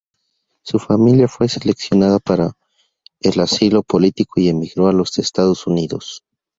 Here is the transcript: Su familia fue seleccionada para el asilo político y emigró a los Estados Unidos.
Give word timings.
Su 0.63 0.79
familia 0.79 1.27
fue 1.27 1.47
seleccionada 1.47 2.17
para 2.17 2.53
el 3.19 3.39
asilo 3.39 3.83
político 3.83 4.39
y 4.41 4.49
emigró 4.49 4.87
a 4.87 4.93
los 4.93 5.19
Estados 5.19 5.67
Unidos. 5.67 6.23